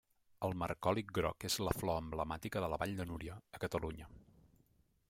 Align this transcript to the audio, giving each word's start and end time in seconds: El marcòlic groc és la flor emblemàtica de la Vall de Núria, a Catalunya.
El 0.45 0.55
marcòlic 0.61 1.13
groc 1.17 1.45
és 1.49 1.57
la 1.67 1.75
flor 1.81 2.01
emblemàtica 2.05 2.65
de 2.65 2.71
la 2.75 2.81
Vall 2.85 2.95
de 3.03 3.09
Núria, 3.13 3.39
a 3.59 3.63
Catalunya. 3.67 4.11